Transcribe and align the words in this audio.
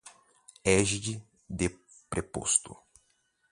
égide 0.65 1.21
do 1.47 1.69
preposto 2.09 2.75